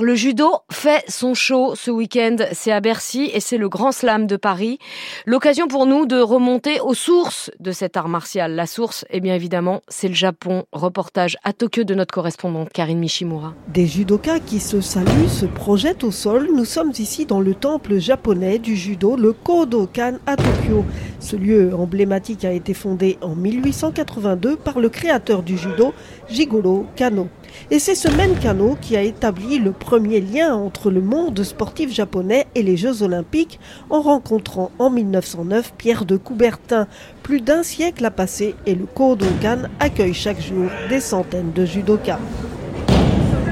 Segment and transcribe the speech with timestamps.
[0.00, 4.28] Le judo fait son show ce week-end, c'est à Bercy et c'est le Grand Slam
[4.28, 4.78] de Paris.
[5.26, 8.54] L'occasion pour nous de remonter aux sources de cet art martial.
[8.54, 10.66] La source, eh bien évidemment, c'est le Japon.
[10.70, 13.54] Reportage à Tokyo de notre correspondante Karine Mishimura.
[13.66, 16.48] Des judokas qui se saluent, se projettent au sol.
[16.54, 20.84] Nous sommes ici dans le temple japonais du judo, le Kodokan à Tokyo.
[21.18, 25.92] Ce lieu emblématique a été fondé en 1882 par le créateur du judo,
[26.30, 27.26] Jigoro Kano.
[27.70, 31.92] Et c'est ce même Kano qui a établi le premier lien entre le monde sportif
[31.92, 36.86] japonais et les Jeux olympiques en rencontrant en 1909 Pierre de Coubertin.
[37.22, 42.18] Plus d'un siècle a passé et le Kodokan accueille chaque jour des centaines de judokas.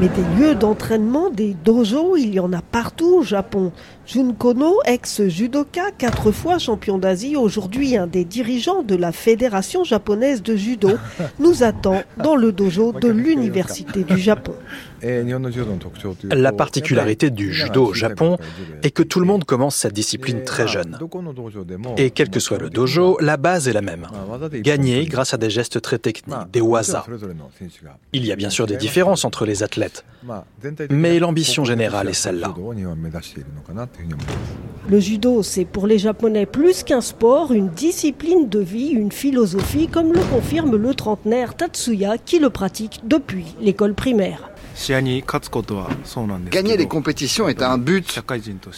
[0.00, 3.72] Mais des lieux d'entraînement, des dojos, il y en a partout au Japon.
[4.06, 10.42] Jun Kono, ex-judoka, quatre fois champion d'Asie, aujourd'hui un des dirigeants de la Fédération japonaise
[10.42, 10.92] de judo,
[11.40, 14.54] nous attend dans le dojo de l'Université du Japon.
[16.24, 18.36] La particularité du judo au Japon
[18.82, 20.98] est que tout le monde commence sa discipline très jeune.
[21.96, 24.06] Et quel que soit le dojo, la base est la même.
[24.54, 27.04] Gagner grâce à des gestes très techniques, des waza.
[28.12, 29.87] Il y a bien sûr des différences entre les athlètes,
[30.90, 32.54] mais l'ambition générale est celle-là.
[34.88, 39.88] Le judo, c'est pour les Japonais plus qu'un sport, une discipline de vie, une philosophie,
[39.88, 44.50] comme le confirme le trentenaire Tatsuya qui le pratique depuis l'école primaire.
[46.50, 48.20] Gagner les compétitions est un but,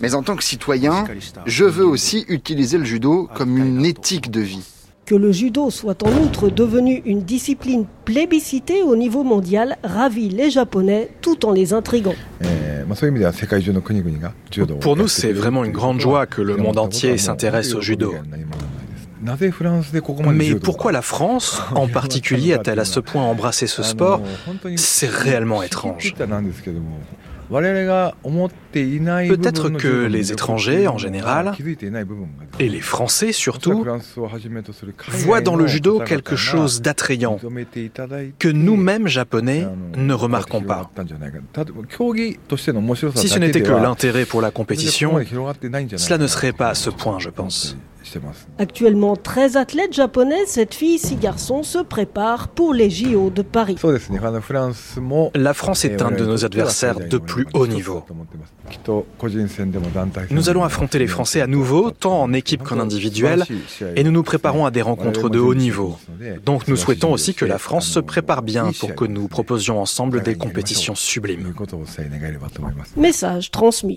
[0.00, 1.04] mais en tant que citoyen,
[1.46, 4.64] je veux aussi utiliser le judo comme une éthique de vie.
[5.04, 10.48] Que le judo soit en outre devenu une discipline plébiscitée au niveau mondial ravit les
[10.48, 12.14] Japonais tout en les intriguant.
[14.80, 18.14] Pour nous, c'est vraiment une grande joie que le monde entier s'intéresse au judo.
[20.32, 24.22] Mais pourquoi la France, en particulier, a-t-elle à ce point embrassé ce sport
[24.76, 26.14] C'est réellement étrange.
[29.28, 31.52] Peut-être que les étrangers en général,
[32.58, 33.84] et les Français surtout,
[35.08, 37.38] voient dans le judo quelque chose d'attrayant
[38.38, 39.66] que nous-mêmes japonais
[39.96, 40.90] ne remarquons pas.
[43.14, 45.20] Si ce n'était que l'intérêt pour la compétition,
[45.96, 47.76] cela ne serait pas à ce point, je pense.
[48.58, 53.76] Actuellement 13 athlètes japonais, 7 filles, 6 garçons se préparent pour les JO de Paris.
[55.34, 58.04] La France est un de nos adversaires de plus haut niveau.
[60.30, 63.44] Nous allons affronter les Français à nouveau, tant en équipe qu'en individuel,
[63.96, 65.96] et nous nous préparons à des rencontres de haut niveau.
[66.44, 70.22] Donc nous souhaitons aussi que la France se prépare bien pour que nous proposions ensemble
[70.22, 71.54] des compétitions sublimes.
[72.96, 73.90] Message transmis.